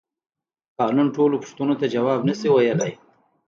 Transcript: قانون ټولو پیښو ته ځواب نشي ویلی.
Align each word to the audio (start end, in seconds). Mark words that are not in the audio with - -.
قانون 0.79 1.07
ټولو 1.15 1.35
پیښو 1.43 1.73
ته 1.79 1.85
ځواب 1.95 2.19
نشي 2.27 2.49
ویلی. 2.51 2.91